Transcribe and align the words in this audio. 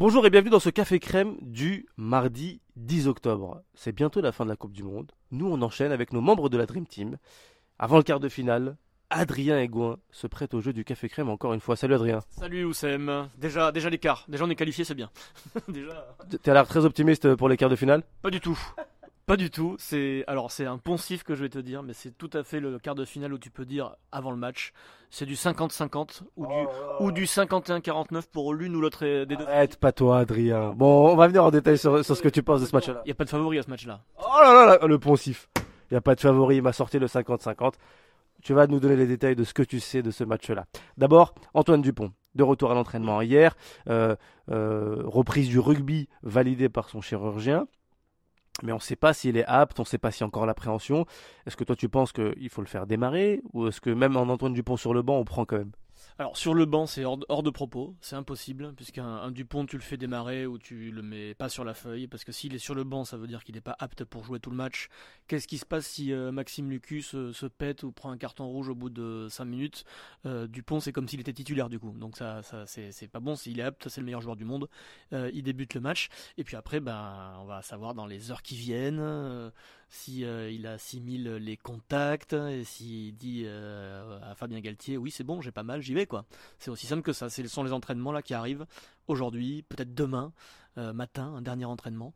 Bonjour 0.00 0.24
et 0.24 0.30
bienvenue 0.30 0.48
dans 0.48 0.60
ce 0.60 0.70
café 0.70 0.98
crème 0.98 1.36
du 1.42 1.84
mardi 1.98 2.62
10 2.76 3.06
octobre. 3.06 3.62
C'est 3.74 3.92
bientôt 3.92 4.22
la 4.22 4.32
fin 4.32 4.44
de 4.44 4.48
la 4.48 4.56
Coupe 4.56 4.72
du 4.72 4.82
Monde. 4.82 5.12
Nous, 5.30 5.46
on 5.46 5.60
enchaîne 5.60 5.92
avec 5.92 6.14
nos 6.14 6.22
membres 6.22 6.48
de 6.48 6.56
la 6.56 6.64
Dream 6.64 6.86
Team. 6.86 7.18
Avant 7.78 7.98
le 7.98 8.02
quart 8.02 8.18
de 8.18 8.30
finale, 8.30 8.78
Adrien 9.10 9.60
Egouin 9.60 9.98
se 10.10 10.26
prête 10.26 10.54
au 10.54 10.62
jeu 10.62 10.72
du 10.72 10.86
café 10.86 11.10
crème 11.10 11.28
encore 11.28 11.52
une 11.52 11.60
fois. 11.60 11.76
Salut 11.76 11.92
Adrien. 11.92 12.20
Salut 12.30 12.64
Oussem. 12.64 13.28
Déjà, 13.36 13.72
déjà 13.72 13.90
l'écart. 13.90 14.24
Déjà 14.26 14.46
on 14.46 14.48
est 14.48 14.54
qualifié, 14.54 14.84
c'est 14.84 14.94
bien. 14.94 15.10
déjà. 15.68 16.16
T'as 16.42 16.54
l'air 16.54 16.66
très 16.66 16.86
optimiste 16.86 17.34
pour 17.34 17.50
les 17.50 17.58
quarts 17.58 17.68
de 17.68 17.76
finale? 17.76 18.02
Pas 18.22 18.30
du 18.30 18.40
tout. 18.40 18.58
Pas 19.26 19.36
du 19.36 19.50
tout. 19.50 19.76
C'est 19.78 20.24
alors 20.26 20.50
c'est 20.50 20.66
un 20.66 20.78
poncif 20.78 21.22
que 21.22 21.34
je 21.34 21.42
vais 21.42 21.48
te 21.48 21.58
dire, 21.58 21.82
mais 21.82 21.92
c'est 21.92 22.16
tout 22.16 22.30
à 22.32 22.42
fait 22.42 22.60
le 22.60 22.78
quart 22.78 22.94
de 22.94 23.04
finale 23.04 23.32
où 23.32 23.38
tu 23.38 23.50
peux 23.50 23.64
dire 23.64 23.94
avant 24.10 24.30
le 24.30 24.36
match, 24.36 24.72
c'est 25.10 25.26
du 25.26 25.34
50-50 25.34 26.22
ou, 26.36 26.46
du, 26.46 26.54
ou 27.00 27.12
du 27.12 27.24
51-49 27.24 28.24
pour 28.32 28.54
l'une 28.54 28.74
ou 28.74 28.80
l'autre 28.80 29.04
des 29.24 29.36
deux. 29.36 29.44
Arrête 29.46 29.76
pas 29.76 29.92
toi 29.92 30.18
Adrien. 30.18 30.72
Bon, 30.74 31.08
on 31.10 31.16
va 31.16 31.28
venir 31.28 31.44
en 31.44 31.50
détail 31.50 31.78
sur, 31.78 32.04
sur 32.04 32.16
ce 32.16 32.22
que 32.22 32.28
tu 32.28 32.42
penses 32.42 32.60
de 32.60 32.66
ce 32.66 32.74
match-là. 32.74 33.02
Il 33.04 33.08
y 33.08 33.12
a 33.12 33.14
pas 33.14 33.24
de 33.24 33.30
favori 33.30 33.58
à 33.58 33.62
ce 33.62 33.70
match-là. 33.70 34.00
Oh 34.18 34.42
là 34.42 34.52
là, 34.52 34.78
là 34.80 34.86
le 34.86 34.98
poncif. 34.98 35.48
Il 35.90 35.94
y 35.94 35.96
a 35.96 36.00
pas 36.00 36.14
de 36.14 36.20
favori. 36.20 36.56
Il 36.56 36.62
m'a 36.62 36.72
sorti 36.72 36.98
le 36.98 37.06
50-50. 37.06 37.74
Tu 38.42 38.54
vas 38.54 38.66
nous 38.66 38.80
donner 38.80 38.96
les 38.96 39.06
détails 39.06 39.36
de 39.36 39.44
ce 39.44 39.52
que 39.52 39.62
tu 39.62 39.80
sais 39.80 40.02
de 40.02 40.10
ce 40.10 40.24
match-là. 40.24 40.64
D'abord, 40.96 41.34
Antoine 41.52 41.82
Dupont, 41.82 42.12
de 42.34 42.42
retour 42.42 42.70
à 42.70 42.74
l'entraînement 42.74 43.20
hier, 43.20 43.54
euh, 43.88 44.16
euh, 44.50 45.02
reprise 45.04 45.48
du 45.48 45.58
rugby 45.58 46.08
validée 46.22 46.68
par 46.68 46.88
son 46.88 47.00
chirurgien. 47.00 47.66
Mais 48.62 48.72
on 48.72 48.76
ne 48.76 48.80
sait 48.80 48.96
pas 48.96 49.12
s'il 49.12 49.36
est 49.36 49.44
apte, 49.46 49.78
on 49.78 49.82
ne 49.82 49.86
sait 49.86 49.98
pas 49.98 50.10
s'il 50.10 50.20
y 50.20 50.24
a 50.24 50.26
encore 50.26 50.46
l'appréhension. 50.46 51.06
Est-ce 51.46 51.56
que 51.56 51.64
toi 51.64 51.76
tu 51.76 51.88
penses 51.88 52.12
qu'il 52.12 52.48
faut 52.50 52.60
le 52.60 52.66
faire 52.66 52.86
démarrer 52.86 53.42
ou 53.52 53.68
est-ce 53.68 53.80
que 53.80 53.90
même 53.90 54.16
en 54.16 54.22
Antoine 54.22 54.52
Dupont 54.52 54.76
sur 54.76 54.94
le 54.94 55.02
banc, 55.02 55.18
on 55.18 55.24
prend 55.24 55.44
quand 55.44 55.58
même? 55.58 55.72
Alors 56.18 56.36
sur 56.36 56.54
le 56.54 56.66
banc, 56.66 56.86
c'est 56.86 57.04
hors, 57.04 57.18
hors, 57.28 57.42
de 57.42 57.50
propos, 57.50 57.94
c'est 58.00 58.16
impossible, 58.16 58.74
puisqu'un 58.74 59.30
Dupont, 59.30 59.66
tu 59.66 59.76
le 59.76 59.82
fais 59.82 59.96
démarrer 59.96 60.46
ou 60.46 60.58
tu 60.58 60.90
le 60.90 61.02
mets 61.02 61.34
pas 61.34 61.48
sur 61.48 61.64
la 61.64 61.74
feuille, 61.74 62.08
parce 62.08 62.24
que 62.24 62.32
s'il 62.32 62.54
est 62.54 62.58
sur 62.58 62.74
le 62.74 62.84
banc, 62.84 63.04
ça 63.04 63.16
veut 63.16 63.26
dire 63.26 63.44
qu'il 63.44 63.54
n'est 63.54 63.60
pas 63.60 63.76
apte 63.78 64.04
pour 64.04 64.24
jouer 64.24 64.40
tout 64.40 64.50
le 64.50 64.56
match. 64.56 64.88
Qu'est-ce 65.28 65.48
qui 65.48 65.58
se 65.58 65.66
passe 65.66 65.86
si 65.86 66.12
euh, 66.12 66.32
Maxime 66.32 66.70
Lucus 66.70 67.14
euh, 67.14 67.32
se 67.32 67.46
pète 67.46 67.82
ou 67.82 67.92
prend 67.92 68.10
un 68.10 68.18
carton 68.18 68.46
rouge 68.46 68.68
au 68.68 68.74
bout 68.74 68.90
de 68.90 69.28
5 69.30 69.44
minutes? 69.44 69.84
Euh, 70.26 70.46
Dupont, 70.46 70.80
c'est 70.80 70.92
comme 70.92 71.08
s'il 71.08 71.20
était 71.20 71.32
titulaire 71.32 71.68
du 71.68 71.78
coup, 71.78 71.92
donc 71.92 72.16
ça, 72.16 72.42
ça 72.42 72.64
c'est 72.66 73.08
pas 73.08 73.20
bon, 73.20 73.36
s'il 73.36 73.58
est 73.60 73.62
apte, 73.62 73.88
c'est 73.88 74.00
le 74.00 74.04
meilleur 74.04 74.20
joueur 74.20 74.36
du 74.36 74.44
monde, 74.44 74.68
il 75.12 75.42
débute 75.42 75.74
le 75.74 75.80
match, 75.80 76.08
et 76.36 76.44
puis 76.44 76.56
après, 76.56 76.80
ben, 76.80 77.34
on 77.40 77.44
va 77.44 77.62
savoir 77.62 77.94
dans 77.94 78.06
les 78.06 78.30
heures 78.30 78.42
qui 78.42 78.56
viennent 78.56 79.00
si 79.90 80.20
il 80.20 80.66
assimile 80.66 81.34
les 81.34 81.56
contacts 81.58 82.32
et 82.32 82.64
s'il 82.64 83.14
dit 83.16 83.46
à 83.46 84.34
Fabien 84.36 84.60
Galtier 84.60 84.96
oui 84.96 85.10
c'est 85.10 85.24
bon 85.24 85.42
j'ai 85.42 85.52
pas 85.52 85.64
mal 85.64 85.82
j'y 85.82 85.92
vais 85.92 86.06
quoi. 86.06 86.24
C'est 86.58 86.70
aussi 86.70 86.86
simple 86.86 87.02
que 87.02 87.12
ça. 87.12 87.28
Ce 87.28 87.46
sont 87.46 87.64
les 87.64 87.72
entraînements 87.72 88.12
là 88.12 88.22
qui 88.22 88.32
arrivent 88.32 88.66
aujourd'hui 89.08 89.62
peut-être 89.68 89.94
demain 89.94 90.32
matin 90.76 91.34
un 91.34 91.42
dernier 91.42 91.64
entraînement 91.66 92.14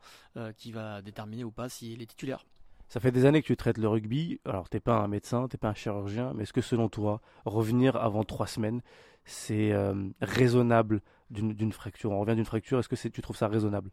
qui 0.56 0.72
va 0.72 1.02
déterminer 1.02 1.44
ou 1.44 1.50
pas 1.50 1.68
s'il 1.68 2.00
est 2.00 2.06
titulaire. 2.06 2.46
Ça 2.88 3.00
fait 3.00 3.10
des 3.10 3.24
années 3.24 3.40
que 3.42 3.46
tu 3.46 3.56
traites 3.56 3.78
le 3.78 3.88
rugby. 3.88 4.40
Alors, 4.44 4.68
t'es 4.68 4.78
pas 4.78 4.98
un 4.98 5.08
médecin, 5.08 5.48
t'es 5.48 5.56
pas 5.56 5.70
un 5.70 5.74
chirurgien, 5.74 6.32
mais 6.34 6.42
est-ce 6.44 6.52
que 6.52 6.60
selon 6.60 6.88
toi, 6.88 7.22
revenir 7.44 7.96
avant 7.96 8.24
trois 8.24 8.46
semaines, 8.46 8.82
c'est 9.24 9.72
raisonnable 10.20 11.00
d'une 11.30 11.72
fracture? 11.72 12.12
On 12.12 12.20
revient 12.20 12.36
d'une 12.36 12.44
fracture, 12.44 12.78
est-ce 12.78 12.88
que 12.88 13.08
tu 13.08 13.22
trouves 13.22 13.36
ça 13.36 13.48
raisonnable? 13.48 13.90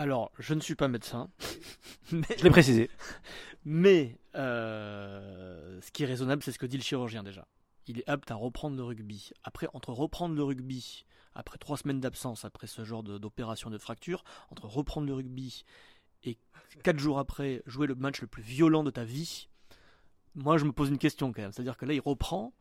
Alors, 0.00 0.32
je 0.38 0.54
ne 0.54 0.60
suis 0.60 0.76
pas 0.76 0.88
médecin. 0.88 1.28
Mais... 2.10 2.24
Je 2.38 2.42
l'ai 2.42 2.48
précisé. 2.48 2.88
Mais 3.66 4.16
euh, 4.34 5.78
ce 5.82 5.90
qui 5.90 6.04
est 6.04 6.06
raisonnable, 6.06 6.42
c'est 6.42 6.52
ce 6.52 6.58
que 6.58 6.64
dit 6.64 6.78
le 6.78 6.82
chirurgien 6.82 7.22
déjà. 7.22 7.46
Il 7.86 7.98
est 7.98 8.08
apte 8.08 8.30
à 8.30 8.34
reprendre 8.34 8.78
le 8.78 8.82
rugby. 8.82 9.30
Après, 9.44 9.68
entre 9.74 9.92
reprendre 9.92 10.34
le 10.34 10.42
rugby, 10.42 11.04
après 11.34 11.58
trois 11.58 11.76
semaines 11.76 12.00
d'absence, 12.00 12.46
après 12.46 12.66
ce 12.66 12.82
genre 12.82 13.02
d'opération 13.02 13.68
de, 13.68 13.76
fracture, 13.76 14.24
entre 14.50 14.64
reprendre 14.64 15.06
le 15.06 15.12
rugby 15.12 15.66
et 16.24 16.38
quatre 16.82 16.98
jours 16.98 17.18
après 17.18 17.62
jouer 17.66 17.86
le 17.86 17.94
match 17.94 18.22
le 18.22 18.26
plus 18.26 18.42
violent 18.42 18.82
de 18.82 18.90
ta 18.90 19.04
vie, 19.04 19.50
moi 20.34 20.56
je 20.56 20.64
me 20.64 20.72
pose 20.72 20.88
une 20.88 20.96
question 20.96 21.30
quand 21.30 21.42
même. 21.42 21.52
C'est-à-dire 21.52 21.76
que 21.76 21.84
là, 21.84 21.92
il 21.92 22.00
reprend 22.00 22.54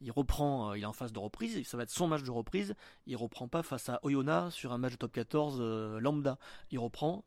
il 0.00 0.10
reprend, 0.10 0.70
euh, 0.70 0.78
il 0.78 0.82
est 0.82 0.86
en 0.86 0.92
phase 0.92 1.12
de 1.12 1.18
reprise, 1.18 1.66
ça 1.66 1.76
va 1.76 1.82
être 1.84 1.90
son 1.90 2.06
match 2.06 2.22
de 2.22 2.30
reprise, 2.30 2.74
il 3.06 3.16
reprend 3.16 3.48
pas 3.48 3.62
face 3.62 3.88
à 3.88 4.00
Oyonnax 4.02 4.54
sur 4.54 4.72
un 4.72 4.78
match 4.78 4.92
de 4.92 4.98
top 4.98 5.12
14 5.12 5.58
euh, 5.60 6.00
lambda, 6.00 6.38
il 6.70 6.78
reprend 6.78 7.24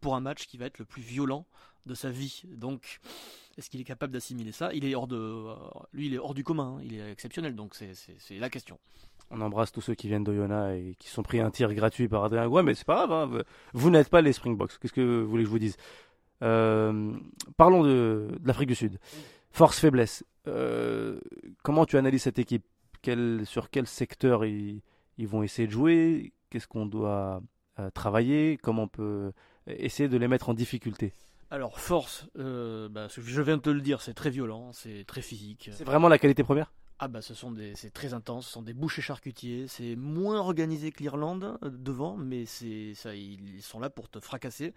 pour 0.00 0.14
un 0.14 0.20
match 0.20 0.46
qui 0.46 0.56
va 0.56 0.66
être 0.66 0.78
le 0.78 0.84
plus 0.84 1.02
violent 1.02 1.46
de 1.86 1.94
sa 1.94 2.10
vie. 2.10 2.42
Donc, 2.46 3.00
est-ce 3.58 3.68
qu'il 3.68 3.80
est 3.80 3.84
capable 3.84 4.12
d'assimiler 4.12 4.52
ça? 4.52 4.72
Il 4.72 4.84
est 4.84 4.94
hors 4.94 5.06
de, 5.06 5.16
euh, 5.16 5.54
lui, 5.92 6.06
il 6.06 6.14
est 6.14 6.18
hors 6.18 6.34
du 6.34 6.44
commun, 6.44 6.76
hein. 6.78 6.82
il 6.84 6.94
est 6.94 7.10
exceptionnel, 7.10 7.54
donc 7.54 7.74
c'est 7.74 8.38
la 8.38 8.50
question. 8.50 8.78
On 9.32 9.40
embrasse 9.40 9.70
tous 9.70 9.80
ceux 9.80 9.94
qui 9.94 10.08
viennent 10.08 10.24
d'Oyonnax 10.24 10.76
et 10.76 10.96
qui 10.98 11.08
sont 11.08 11.22
pris 11.22 11.40
un 11.40 11.50
tir 11.50 11.72
gratuit 11.72 12.08
par 12.08 12.24
Adrien 12.24 12.48
Ouais, 12.48 12.62
mais 12.62 12.74
c'est 12.74 12.86
pas 12.86 13.06
grave, 13.06 13.34
hein. 13.34 13.42
vous 13.74 13.90
n'êtes 13.90 14.08
pas 14.08 14.22
les 14.22 14.32
Springboks. 14.32 14.78
Qu'est-ce 14.80 14.92
que 14.92 15.22
vous 15.22 15.30
voulez 15.30 15.44
que 15.44 15.48
je 15.48 15.52
vous 15.52 15.58
dise? 15.58 15.76
Parlons 16.40 17.84
de 17.84 18.28
l'Afrique 18.44 18.68
du 18.68 18.74
Sud. 18.74 18.98
Force-faiblesse. 19.50 20.24
Euh, 20.46 21.20
comment 21.62 21.86
tu 21.86 21.96
analyses 21.96 22.22
cette 22.22 22.38
équipe? 22.38 22.64
Sur 23.44 23.70
quel 23.70 23.86
secteur 23.86 24.44
ils, 24.44 24.82
vont 25.18 25.42
essayer 25.42 25.66
de 25.66 25.72
jouer? 25.72 26.32
Qu'est-ce 26.50 26.68
qu'on 26.68 26.86
doit 26.86 27.42
euh, 27.78 27.90
travailler? 27.90 28.58
Comment 28.62 28.82
on 28.82 28.88
peut 28.88 29.32
essayer 29.66 30.08
de 30.08 30.16
les 30.18 30.28
mettre 30.28 30.50
en 30.50 30.54
difficulté? 30.54 31.12
Alors 31.50 31.80
force, 31.80 32.28
euh, 32.38 32.88
bah, 32.88 33.08
je 33.08 33.42
viens 33.42 33.56
de 33.56 33.62
te 33.62 33.70
le 33.70 33.80
dire, 33.80 34.02
c'est 34.02 34.14
très 34.14 34.30
violent, 34.30 34.72
c'est 34.72 35.04
très 35.04 35.20
physique. 35.20 35.70
C'est 35.72 35.84
vraiment 35.84 36.08
la 36.08 36.18
qualité 36.18 36.44
première? 36.44 36.72
Ah 37.02 37.08
bah 37.08 37.22
ce 37.22 37.32
sont 37.32 37.50
des 37.50 37.74
c'est 37.76 37.90
très 37.90 38.12
intense, 38.12 38.46
ce 38.46 38.52
sont 38.52 38.62
des 38.62 38.74
bouchers 38.74 39.00
charcutiers, 39.00 39.66
c'est 39.68 39.96
moins 39.96 40.38
organisé 40.38 40.92
que 40.92 41.02
l'Irlande 41.02 41.58
euh, 41.62 41.70
devant, 41.70 42.18
mais 42.18 42.44
c'est 42.44 42.92
ça 42.94 43.14
ils 43.14 43.62
sont 43.62 43.80
là 43.80 43.88
pour 43.88 44.10
te 44.10 44.20
fracasser. 44.20 44.74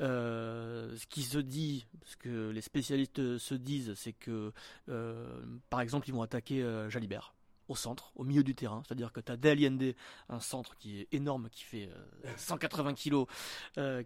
Euh, 0.00 0.96
ce 0.96 1.06
qui 1.06 1.22
se 1.22 1.36
dit, 1.36 1.86
ce 2.04 2.16
que 2.16 2.48
les 2.48 2.62
spécialistes 2.62 3.36
se 3.36 3.54
disent, 3.54 3.92
c'est 3.96 4.14
que 4.14 4.52
euh, 4.88 5.42
par 5.68 5.82
exemple 5.82 6.08
ils 6.08 6.12
vont 6.12 6.22
attaquer 6.22 6.64
Jalibert 6.88 7.34
au 7.68 7.76
centre, 7.76 8.12
au 8.16 8.24
milieu 8.24 8.42
du 8.42 8.54
terrain. 8.54 8.82
C'est-à-dire 8.86 9.12
que 9.12 9.20
tu 9.20 9.30
as 9.30 9.36
Daliende, 9.36 9.94
un 10.28 10.40
centre 10.40 10.76
qui 10.76 11.00
est 11.00 11.08
énorme, 11.12 11.48
qui 11.50 11.64
fait 11.64 11.88
180 12.36 12.94
kg, 12.94 13.24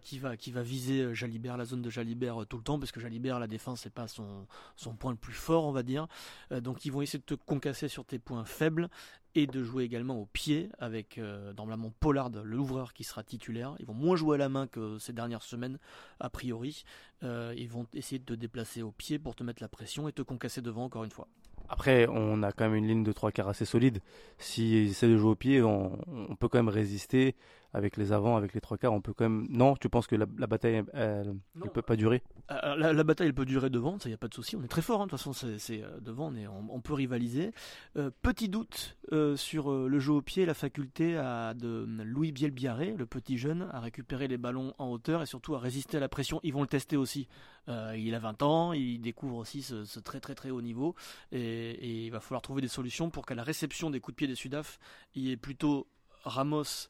qui, 0.01 0.19
va, 0.19 0.37
qui 0.37 0.51
va 0.51 0.61
viser 0.61 1.13
Jalibert, 1.15 1.57
la 1.57 1.65
zone 1.65 1.81
de 1.81 1.89
Jalibert 1.89 2.45
tout 2.47 2.57
le 2.57 2.63
temps, 2.63 2.79
parce 2.79 2.91
que 2.91 2.99
Jalibert, 2.99 3.39
la 3.39 3.47
défense, 3.47 3.85
n'est 3.85 3.91
pas 3.91 4.07
son, 4.07 4.47
son 4.75 4.95
point 4.95 5.11
le 5.11 5.17
plus 5.17 5.33
fort, 5.33 5.65
on 5.65 5.71
va 5.71 5.83
dire. 5.83 6.07
Euh, 6.51 6.61
donc 6.61 6.85
ils 6.85 6.91
vont 6.91 7.01
essayer 7.01 7.19
de 7.19 7.23
te 7.23 7.33
concasser 7.33 7.87
sur 7.87 8.05
tes 8.05 8.19
points 8.19 8.45
faibles 8.45 8.89
et 9.35 9.47
de 9.47 9.63
jouer 9.63 9.83
également 9.83 10.19
au 10.19 10.25
pied 10.27 10.69
avec 10.77 11.17
euh, 11.17 11.53
normalement 11.53 11.91
Pollard, 11.99 12.29
l'ouvreur 12.43 12.93
qui 12.93 13.03
sera 13.03 13.23
titulaire. 13.23 13.75
Ils 13.79 13.85
vont 13.85 13.93
moins 13.93 14.15
jouer 14.15 14.35
à 14.35 14.37
la 14.37 14.49
main 14.49 14.67
que 14.67 14.99
ces 14.99 15.13
dernières 15.13 15.41
semaines, 15.41 15.79
a 16.19 16.29
priori. 16.29 16.83
Euh, 17.23 17.53
ils 17.57 17.69
vont 17.69 17.87
essayer 17.93 18.19
de 18.19 18.25
te 18.25 18.33
déplacer 18.33 18.83
au 18.83 18.91
pied 18.91 19.17
pour 19.17 19.35
te 19.35 19.43
mettre 19.43 19.61
la 19.61 19.69
pression 19.69 20.07
et 20.07 20.13
te 20.13 20.21
concasser 20.21 20.61
devant 20.61 20.83
encore 20.83 21.03
une 21.03 21.11
fois. 21.11 21.27
Après, 21.69 22.07
on 22.09 22.43
a 22.43 22.51
quand 22.51 22.65
même 22.65 22.75
une 22.75 22.87
ligne 22.87 23.03
de 23.03 23.11
trois 23.11 23.31
quarts 23.31 23.49
assez 23.49 23.65
solide. 23.65 23.99
S'ils 24.37 24.89
essaient 24.89 25.07
de 25.07 25.17
jouer 25.17 25.31
au 25.31 25.35
pied, 25.35 25.61
on, 25.61 25.97
peut 26.39 26.47
quand 26.47 26.59
même 26.59 26.69
résister 26.69 27.35
avec 27.73 27.97
les 27.97 28.11
avants, 28.11 28.37
avec 28.37 28.53
les 28.53 28.61
trois 28.61 28.77
quarts. 28.77 28.93
On 28.93 29.01
peut 29.01 29.13
quand 29.13 29.27
même. 29.27 29.47
Non, 29.49 29.75
tu 29.75 29.89
penses 29.89 30.07
que 30.07 30.15
la, 30.15 30.25
bataille, 30.25 30.83
elle, 30.93 31.35
ne 31.55 31.67
peut 31.67 31.81
pas 31.81 31.95
durer? 31.95 32.21
Euh, 32.51 32.93
la, 32.93 33.03
bataille, 33.03 33.27
elle 33.27 33.33
peut 33.33 33.45
durer 33.45 33.69
devant, 33.69 33.97
ça 33.99 34.09
y 34.09 34.13
a 34.13 34.17
pas 34.17 34.27
de 34.27 34.33
souci. 34.33 34.55
On 34.55 34.63
est 34.63 34.67
très 34.67 34.83
fort, 34.83 35.01
hein. 35.01 35.05
de 35.05 35.09
toute 35.09 35.19
façon, 35.19 35.33
c'est 35.33 35.81
euh, 35.81 35.99
devant, 35.99 36.31
on, 36.31 36.67
on, 36.69 36.81
peut 36.81 36.93
rivaliser. 36.93 37.51
Euh, 37.97 38.11
petit 38.21 38.47
doute 38.47 38.97
sur 39.35 39.71
le 39.71 39.99
jeu 39.99 40.13
au 40.13 40.21
pied, 40.21 40.45
la 40.45 40.53
faculté 40.53 41.17
à, 41.17 41.53
de 41.53 41.85
Louis 42.03 42.31
Bielbiaré, 42.31 42.95
le 42.97 43.05
petit 43.05 43.37
jeune, 43.37 43.67
à 43.71 43.79
récupérer 43.79 44.27
les 44.27 44.37
ballons 44.37 44.73
en 44.77 44.89
hauteur 44.89 45.21
et 45.21 45.25
surtout 45.25 45.55
à 45.55 45.59
résister 45.59 45.97
à 45.97 45.99
la 45.99 46.09
pression. 46.09 46.39
Ils 46.43 46.53
vont 46.53 46.61
le 46.61 46.67
tester 46.67 46.97
aussi. 46.97 47.27
il 47.67 48.15
a 48.15 48.19
20 48.19 48.41
ans, 48.41 48.73
il 48.73 48.99
découvre 49.01 49.37
aussi 49.37 49.61
ce, 49.61 49.99
très 49.99 50.19
très 50.19 50.33
très 50.33 50.49
haut 50.49 50.61
niveau 50.61 50.95
et, 51.31 52.05
il 52.05 52.09
va 52.09 52.19
falloir 52.19 52.41
trouver 52.41 52.61
des 52.61 52.67
solutions 52.67 53.09
pour 53.11 53.25
qu'à 53.25 53.35
la 53.35 53.43
réception 53.43 53.91
des 53.91 53.99
coups 53.99 54.15
de 54.15 54.17
pied 54.17 54.27
des 54.27 54.35
Sudaf, 54.35 54.79
il 55.13 55.23
y 55.23 55.31
ait 55.31 55.37
plutôt 55.37 55.87
Ramos 56.23 56.89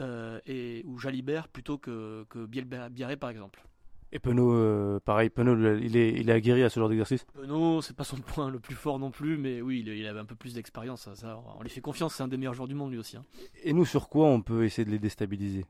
et, 0.00 0.82
ou 0.86 0.98
Jalibert 0.98 1.48
plutôt 1.48 1.78
que, 1.78 2.24
que 2.28 2.46
Bielbiaré 2.46 3.16
par 3.16 3.30
exemple. 3.30 3.62
Et 4.10 4.18
Penaud, 4.18 4.54
euh, 4.54 5.00
pareil, 5.00 5.28
Penaud, 5.28 5.76
il 5.76 5.96
est, 5.96 6.14
il 6.14 6.30
est 6.30 6.32
aguerri 6.32 6.62
à 6.62 6.70
ce 6.70 6.80
genre 6.80 6.88
d'exercice? 6.88 7.26
Penaud, 7.34 7.82
c'est 7.82 7.94
pas 7.94 8.04
son 8.04 8.16
point 8.16 8.48
le 8.48 8.58
plus 8.58 8.74
fort 8.74 8.98
non 8.98 9.10
plus, 9.10 9.36
mais 9.36 9.60
oui, 9.60 9.84
il, 9.86 10.06
avait 10.06 10.20
un 10.20 10.24
peu 10.24 10.34
plus 10.34 10.54
d'expérience. 10.54 11.08
Ça, 11.14 11.42
on 11.58 11.62
lui 11.62 11.68
fait 11.68 11.82
confiance, 11.82 12.14
c'est 12.14 12.22
un 12.22 12.28
des 12.28 12.38
meilleurs 12.38 12.54
joueurs 12.54 12.68
du 12.68 12.74
monde 12.74 12.90
lui 12.90 12.98
aussi. 12.98 13.18
Hein. 13.18 13.24
Et 13.62 13.74
nous, 13.74 13.84
sur 13.84 14.08
quoi 14.08 14.26
on 14.26 14.40
peut 14.40 14.64
essayer 14.64 14.86
de 14.86 14.90
les 14.90 14.98
déstabiliser? 14.98 15.66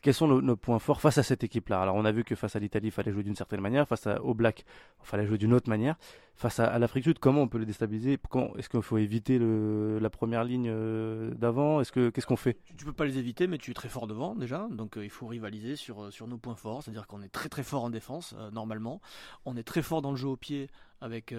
Quels 0.00 0.14
sont 0.14 0.26
nos, 0.26 0.56
points 0.56 0.78
forts 0.78 1.00
face 1.00 1.18
à 1.18 1.22
cette 1.22 1.44
équipe-là? 1.44 1.80
Alors, 1.80 1.94
on 1.94 2.04
a 2.04 2.12
vu 2.12 2.24
que 2.24 2.34
face 2.34 2.56
à 2.56 2.58
l'Italie, 2.58 2.88
il 2.88 2.90
fallait 2.90 3.12
jouer 3.12 3.22
d'une 3.22 3.36
certaine 3.36 3.60
manière, 3.60 3.86
face 3.86 4.06
à, 4.06 4.22
au 4.22 4.34
Black, 4.34 4.64
il 5.02 5.06
fallait 5.06 5.26
jouer 5.26 5.38
d'une 5.38 5.52
autre 5.52 5.68
manière. 5.68 5.96
Face 6.36 6.58
à, 6.58 6.78
l'Afrique 6.80 7.04
du 7.04 7.10
Sud, 7.10 7.20
comment 7.20 7.42
on 7.42 7.48
peut 7.48 7.58
les 7.58 7.66
déstabiliser? 7.66 8.18
Est-ce 8.58 8.68
qu'il 8.68 8.82
faut 8.82 8.98
éviter 8.98 9.38
le, 9.38 10.00
la 10.00 10.10
première 10.10 10.42
ligne 10.42 10.68
euh, 10.68 11.32
d'avant? 11.34 11.80
Est-ce 11.80 11.92
que 11.92 12.10
Qu'est-ce 12.10 12.26
qu'on 12.26 12.36
fait? 12.36 12.58
Tu 12.76 12.84
peux 12.84 12.92
pas 12.92 13.04
les 13.04 13.18
éviter, 13.18 13.46
mais 13.46 13.56
tu 13.56 13.70
es 13.70 13.74
très 13.74 13.88
fort 13.88 14.08
devant 14.08 14.34
déjà, 14.34 14.66
donc 14.70 14.96
euh, 14.96 15.04
il 15.04 15.10
faut 15.10 15.28
rivaliser 15.28 15.74
euh, 15.90 16.10
sur 16.10 16.26
nos 16.26 16.38
points 16.38 16.56
forts, 16.56 16.82
c'est-à-dire 16.82 17.06
qu'on 17.06 17.22
est 17.22 17.28
très 17.28 17.48
très 17.48 17.62
fort 17.62 17.84
en 17.84 17.90
défense, 17.90 18.34
normalement. 18.52 19.00
On 19.44 19.56
est 19.56 19.62
très 19.62 19.82
fort 19.82 20.02
dans 20.02 20.10
le 20.10 20.16
jeu 20.16 20.28
au 20.28 20.36
pied, 20.36 20.68
avec 21.00 21.32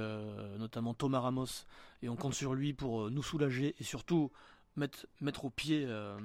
notamment 0.59 0.93
Thomas 0.93 1.19
Ramos, 1.19 1.65
et 2.01 2.09
on 2.09 2.15
compte 2.15 2.33
sur 2.33 2.53
lui 2.53 2.73
pour 2.73 3.09
nous 3.09 3.23
soulager 3.23 3.75
et 3.79 3.83
surtout 3.83 4.31
mettre, 4.75 5.05
mettre 5.21 5.45
au 5.45 5.49
pied 5.49 5.85
euh, 5.87 6.17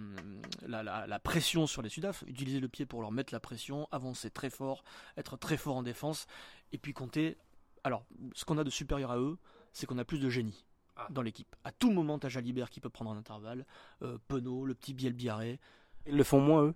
la, 0.67 0.82
la- 0.82 1.06
la 1.06 1.19
pression 1.19 1.67
sur 1.67 1.82
les 1.82 1.88
Sudaf, 1.88 2.25
utiliser 2.26 2.61
le 2.61 2.69
pied 2.69 2.87
pour 2.87 3.00
leur 3.00 3.12
mettre 3.12 3.32
la 3.32 3.41
pression, 3.41 3.88
avancer 3.93 4.31
très 4.31 4.50
fort, 4.50 4.82
être 5.17 5.37
très 5.37 5.56
fort 5.56 5.76
en 5.76 5.82
défense, 5.82 6.26
et 6.73 6.79
puis 6.79 6.93
compter. 6.93 7.37
Alors, 7.85 8.05
ce 8.35 8.44
qu'on 8.44 8.58
a 8.58 8.64
de 8.64 8.70
supérieur 8.70 9.11
à 9.11 9.19
eux, 9.19 9.38
c'est 9.73 9.87
qu'on 9.87 9.99
a 9.99 10.05
plus 10.05 10.19
de 10.20 10.29
génie 10.29 10.64
Ah. 10.97 11.06
dans 11.11 11.23
l'équipe. 11.23 11.55
À 11.64 11.73
tout 11.73 11.91
moment, 11.93 12.19
t'as 12.19 12.29
Jalibert 12.29 12.69
qui 12.70 12.81
peut 12.81 12.91
prendre 12.91 13.11
un 13.12 13.17
intervalle, 13.17 13.64
euh, 14.02 14.19
Penaud, 14.29 14.67
le 14.67 14.75
petit 14.75 14.93
Biel 14.94 15.12
Biarré. 15.14 15.58
Ils 16.06 16.17
le 16.17 16.25
font 16.25 16.41
moins, 16.41 16.64
eux? 16.64 16.75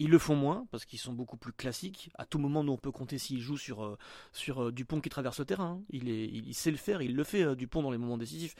Ils 0.00 0.10
le 0.10 0.18
font 0.18 0.34
moins 0.36 0.66
parce 0.72 0.84
qu'ils 0.84 0.98
sont 0.98 1.12
beaucoup 1.12 1.36
plus 1.36 1.52
classiques. 1.52 2.10
À 2.18 2.26
tout 2.26 2.38
moment, 2.38 2.64
nous 2.64 2.72
on 2.72 2.76
peut 2.76 2.90
compter 2.90 3.16
s'il 3.16 3.40
joue 3.40 3.56
sur, 3.56 3.84
euh, 3.84 3.96
sur 4.32 4.64
euh, 4.64 4.72
Dupont 4.72 5.00
qui 5.00 5.08
traverse 5.08 5.38
le 5.38 5.44
terrain. 5.44 5.80
Il, 5.90 6.08
est, 6.08 6.24
il, 6.26 6.48
il 6.48 6.54
sait 6.54 6.72
le 6.72 6.76
faire, 6.76 7.00
il 7.00 7.14
le 7.14 7.22
fait 7.24 7.44
euh, 7.44 7.54
Dupont 7.54 7.80
dans 7.82 7.92
les 7.92 7.98
moments 7.98 8.18
décisifs. 8.18 8.54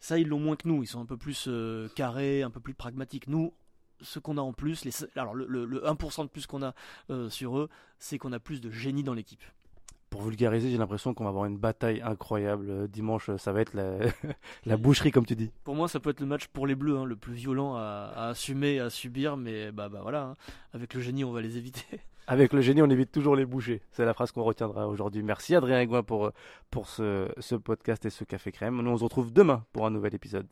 Ça, 0.00 0.18
ils 0.18 0.28
l'ont 0.28 0.38
moins 0.38 0.56
que 0.56 0.68
nous. 0.68 0.82
Ils 0.82 0.86
sont 0.86 1.00
un 1.00 1.06
peu 1.06 1.16
plus 1.16 1.46
euh, 1.48 1.88
carrés, 1.94 2.42
un 2.42 2.50
peu 2.50 2.60
plus 2.60 2.74
pragmatiques. 2.74 3.26
Nous, 3.28 3.52
ce 4.00 4.18
qu'on 4.18 4.36
a 4.38 4.40
en 4.40 4.52
plus, 4.52 4.84
les, 4.84 4.92
alors 5.16 5.34
le, 5.34 5.46
le- 5.46 5.64
le 5.64 5.80
1% 5.80 6.22
de 6.24 6.28
plus 6.28 6.46
qu'on 6.46 6.62
a 6.62 6.74
euh, 7.10 7.28
sur 7.30 7.58
eux, 7.58 7.68
c'est 7.98 8.16
qu'on 8.18 8.32
a 8.32 8.38
plus 8.38 8.60
de 8.60 8.70
génie 8.70 9.02
dans 9.02 9.14
l'équipe. 9.14 9.42
Pour 10.10 10.22
vulgariser, 10.22 10.70
j'ai 10.70 10.78
l'impression 10.78 11.12
qu'on 11.12 11.24
va 11.24 11.30
avoir 11.30 11.44
une 11.44 11.58
bataille 11.58 12.00
incroyable 12.00 12.70
euh, 12.70 12.86
dimanche. 12.86 13.28
Ça 13.36 13.52
va 13.52 13.60
être 13.60 13.74
la, 13.74 13.98
la 14.66 14.76
boucherie, 14.78 15.10
comme 15.10 15.26
tu 15.26 15.36
dis. 15.36 15.50
Pour 15.64 15.74
moi, 15.74 15.86
ça 15.88 16.00
peut 16.00 16.10
être 16.10 16.20
le 16.20 16.26
match 16.26 16.46
pour 16.46 16.66
les 16.66 16.74
Bleus, 16.76 16.96
hein, 16.96 17.04
le 17.04 17.16
plus 17.16 17.34
violent 17.34 17.74
à, 17.74 18.12
à 18.14 18.28
assumer, 18.28 18.78
à 18.80 18.88
subir, 18.88 19.36
mais 19.36 19.70
bah, 19.72 19.88
bah 19.90 20.00
voilà, 20.02 20.22
hein. 20.22 20.36
avec 20.72 20.94
le 20.94 21.00
génie, 21.02 21.24
on 21.24 21.32
va 21.32 21.40
les 21.42 21.58
éviter. 21.58 21.84
Avec 22.30 22.52
le 22.52 22.60
génie, 22.60 22.82
on 22.82 22.90
évite 22.90 23.10
toujours 23.10 23.36
les 23.36 23.46
bouchées. 23.46 23.80
C'est 23.90 24.04
la 24.04 24.12
phrase 24.12 24.32
qu'on 24.32 24.42
retiendra 24.42 24.86
aujourd'hui. 24.86 25.22
Merci 25.22 25.54
Adrien 25.54 25.80
Aigouin 25.80 26.02
pour, 26.02 26.30
pour 26.70 26.86
ce, 26.86 27.26
ce 27.38 27.54
podcast 27.54 28.04
et 28.04 28.10
ce 28.10 28.22
café 28.22 28.52
crème. 28.52 28.82
Nous, 28.82 28.90
on 28.90 28.98
se 28.98 29.04
retrouve 29.04 29.32
demain 29.32 29.64
pour 29.72 29.86
un 29.86 29.90
nouvel 29.90 30.14
épisode. 30.14 30.46